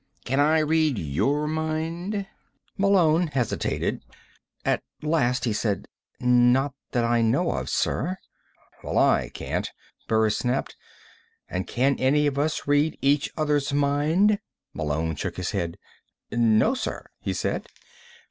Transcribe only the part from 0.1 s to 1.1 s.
"Can I read